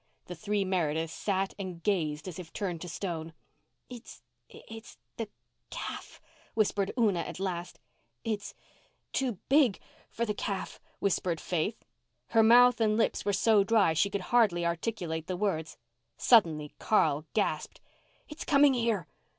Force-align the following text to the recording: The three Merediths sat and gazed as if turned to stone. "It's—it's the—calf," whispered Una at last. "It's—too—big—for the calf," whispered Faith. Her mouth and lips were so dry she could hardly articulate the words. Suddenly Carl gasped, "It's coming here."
The 0.25 0.33
three 0.33 0.65
Merediths 0.65 1.11
sat 1.13 1.53
and 1.59 1.83
gazed 1.83 2.27
as 2.27 2.39
if 2.39 2.51
turned 2.51 2.81
to 2.81 2.89
stone. 2.89 3.33
"It's—it's 3.87 4.97
the—calf," 5.17 6.19
whispered 6.55 6.91
Una 6.97 7.19
at 7.19 7.39
last. 7.39 7.79
"It's—too—big—for 8.23 10.25
the 10.25 10.33
calf," 10.33 10.81
whispered 10.97 11.39
Faith. 11.39 11.85
Her 12.29 12.41
mouth 12.41 12.81
and 12.81 12.97
lips 12.97 13.25
were 13.25 13.31
so 13.33 13.63
dry 13.63 13.93
she 13.93 14.09
could 14.09 14.21
hardly 14.21 14.65
articulate 14.65 15.27
the 15.27 15.37
words. 15.37 15.77
Suddenly 16.17 16.73
Carl 16.79 17.27
gasped, 17.35 17.79
"It's 18.27 18.43
coming 18.43 18.73
here." 18.73 19.05